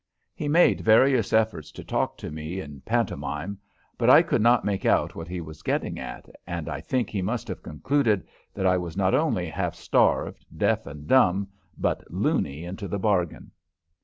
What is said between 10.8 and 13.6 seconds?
and dumb, but "luny" into the bargain.